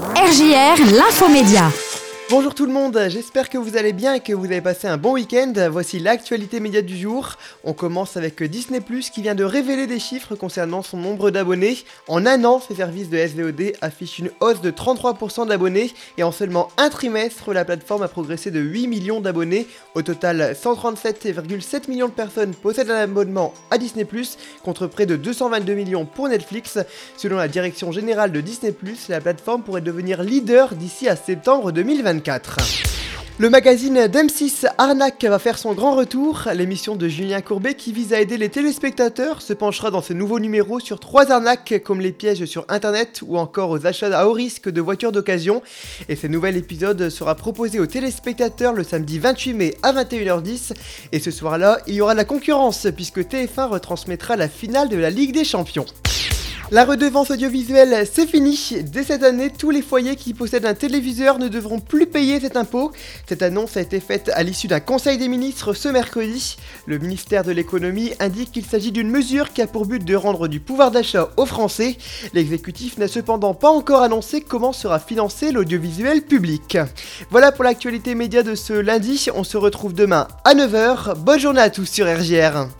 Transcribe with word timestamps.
RJR, 0.00 0.80
l'infomédia. 0.96 1.70
Bonjour 2.30 2.54
tout 2.54 2.64
le 2.64 2.72
monde, 2.72 2.96
j'espère 3.08 3.48
que 3.48 3.58
vous 3.58 3.76
allez 3.76 3.92
bien 3.92 4.14
et 4.14 4.20
que 4.20 4.32
vous 4.32 4.44
avez 4.44 4.60
passé 4.60 4.86
un 4.86 4.96
bon 4.96 5.14
week-end. 5.14 5.52
Voici 5.68 5.98
l'actualité 5.98 6.60
média 6.60 6.80
du 6.80 6.96
jour. 6.96 7.30
On 7.64 7.72
commence 7.72 8.16
avec 8.16 8.40
Disney⁇ 8.40 8.78
qui 9.10 9.20
vient 9.20 9.34
de 9.34 9.42
révéler 9.42 9.88
des 9.88 9.98
chiffres 9.98 10.36
concernant 10.36 10.82
son 10.82 10.96
nombre 10.96 11.32
d'abonnés. 11.32 11.78
En 12.06 12.26
un 12.26 12.44
an, 12.44 12.60
ses 12.60 12.76
services 12.76 13.10
de 13.10 13.18
SVOD 13.18 13.72
affichent 13.80 14.20
une 14.20 14.30
hausse 14.38 14.60
de 14.60 14.70
33% 14.70 15.48
d'abonnés 15.48 15.90
et 16.18 16.22
en 16.22 16.30
seulement 16.30 16.68
un 16.76 16.88
trimestre, 16.88 17.52
la 17.52 17.64
plateforme 17.64 18.04
a 18.04 18.08
progressé 18.08 18.52
de 18.52 18.60
8 18.60 18.86
millions 18.86 19.20
d'abonnés. 19.20 19.66
Au 19.96 20.02
total, 20.02 20.54
137,7 20.54 21.90
millions 21.90 22.06
de 22.06 22.12
personnes 22.12 22.54
possèdent 22.54 22.92
un 22.92 23.02
abonnement 23.02 23.54
à 23.72 23.78
Disney⁇ 23.78 24.04
contre 24.62 24.86
près 24.86 25.06
de 25.06 25.16
222 25.16 25.74
millions 25.74 26.06
pour 26.06 26.28
Netflix. 26.28 26.78
Selon 27.16 27.38
la 27.38 27.48
direction 27.48 27.90
générale 27.90 28.30
de 28.30 28.40
Disney⁇ 28.40 28.72
la 29.08 29.20
plateforme 29.20 29.64
pourrait 29.64 29.80
devenir 29.80 30.22
leader 30.22 30.76
d'ici 30.76 31.08
à 31.08 31.16
septembre 31.16 31.72
2024. 31.72 32.19
Le 33.38 33.48
magazine 33.48 34.06
d'M6 34.06 34.66
Arnaque 34.76 35.24
va 35.24 35.38
faire 35.38 35.56
son 35.56 35.72
grand 35.72 35.94
retour. 35.94 36.42
L'émission 36.54 36.94
de 36.96 37.08
Julien 37.08 37.40
Courbet 37.40 37.72
qui 37.72 37.92
vise 37.92 38.12
à 38.12 38.20
aider 38.20 38.36
les 38.36 38.50
téléspectateurs 38.50 39.40
se 39.40 39.54
penchera 39.54 39.90
dans 39.90 40.02
ce 40.02 40.12
nouveau 40.12 40.38
numéro 40.38 40.78
sur 40.80 41.00
trois 41.00 41.30
arnaques 41.32 41.80
comme 41.82 42.02
les 42.02 42.12
pièges 42.12 42.44
sur 42.44 42.66
internet 42.68 43.22
ou 43.26 43.38
encore 43.38 43.70
aux 43.70 43.86
achats 43.86 44.18
à 44.18 44.26
haut 44.26 44.32
risque 44.32 44.68
de 44.68 44.80
voitures 44.82 45.12
d'occasion. 45.12 45.62
Et 46.10 46.16
ce 46.16 46.26
nouvel 46.26 46.58
épisode 46.58 47.08
sera 47.08 47.34
proposé 47.34 47.80
aux 47.80 47.86
téléspectateurs 47.86 48.74
le 48.74 48.84
samedi 48.84 49.18
28 49.18 49.54
mai 49.54 49.76
à 49.82 49.94
21h10. 49.94 50.72
Et 51.12 51.20
ce 51.20 51.30
soir-là, 51.30 51.78
il 51.86 51.94
y 51.94 52.00
aura 52.02 52.12
la 52.12 52.24
concurrence 52.24 52.86
puisque 52.94 53.20
TF1 53.20 53.68
retransmettra 53.68 54.36
la 54.36 54.48
finale 54.48 54.90
de 54.90 54.98
la 54.98 55.08
Ligue 55.08 55.32
des 55.32 55.44
Champions. 55.44 55.86
La 56.72 56.84
redevance 56.84 57.32
audiovisuelle, 57.32 58.06
c'est 58.06 58.28
fini. 58.28 58.76
Dès 58.84 59.02
cette 59.02 59.24
année, 59.24 59.50
tous 59.50 59.70
les 59.70 59.82
foyers 59.82 60.14
qui 60.14 60.34
possèdent 60.34 60.66
un 60.66 60.74
téléviseur 60.74 61.40
ne 61.40 61.48
devront 61.48 61.80
plus 61.80 62.06
payer 62.06 62.38
cet 62.38 62.56
impôt. 62.56 62.92
Cette 63.28 63.42
annonce 63.42 63.76
a 63.76 63.80
été 63.80 63.98
faite 63.98 64.30
à 64.34 64.44
l'issue 64.44 64.68
d'un 64.68 64.78
conseil 64.78 65.18
des 65.18 65.26
ministres 65.26 65.74
ce 65.74 65.88
mercredi. 65.88 66.56
Le 66.86 66.98
ministère 66.98 67.42
de 67.42 67.50
l'économie 67.50 68.12
indique 68.20 68.52
qu'il 68.52 68.64
s'agit 68.64 68.92
d'une 68.92 69.10
mesure 69.10 69.52
qui 69.52 69.62
a 69.62 69.66
pour 69.66 69.84
but 69.84 70.04
de 70.04 70.14
rendre 70.14 70.46
du 70.46 70.60
pouvoir 70.60 70.92
d'achat 70.92 71.30
aux 71.36 71.46
Français. 71.46 71.98
L'exécutif 72.34 72.98
n'a 72.98 73.08
cependant 73.08 73.52
pas 73.52 73.70
encore 73.70 74.02
annoncé 74.02 74.40
comment 74.40 74.72
sera 74.72 75.00
financé 75.00 75.50
l'audiovisuel 75.50 76.22
public. 76.22 76.78
Voilà 77.30 77.50
pour 77.50 77.64
l'actualité 77.64 78.14
média 78.14 78.44
de 78.44 78.54
ce 78.54 78.74
lundi. 78.74 79.26
On 79.34 79.42
se 79.42 79.56
retrouve 79.56 79.92
demain 79.92 80.28
à 80.44 80.54
9h. 80.54 81.16
Bonne 81.16 81.40
journée 81.40 81.62
à 81.62 81.70
tous 81.70 81.86
sur 81.86 82.06
RGR. 82.06 82.70